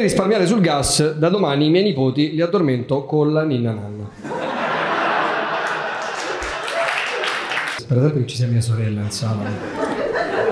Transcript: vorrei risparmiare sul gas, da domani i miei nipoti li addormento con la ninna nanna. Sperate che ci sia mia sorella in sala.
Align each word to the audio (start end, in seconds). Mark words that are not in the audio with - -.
vorrei 0.00 0.08
risparmiare 0.08 0.46
sul 0.46 0.60
gas, 0.60 1.12
da 1.14 1.28
domani 1.28 1.66
i 1.66 1.70
miei 1.70 1.84
nipoti 1.84 2.32
li 2.32 2.40
addormento 2.40 3.04
con 3.04 3.32
la 3.32 3.44
ninna 3.44 3.72
nanna. 3.72 4.08
Sperate 7.76 8.20
che 8.20 8.26
ci 8.26 8.36
sia 8.36 8.46
mia 8.46 8.60
sorella 8.60 9.02
in 9.02 9.10
sala. 9.10 9.89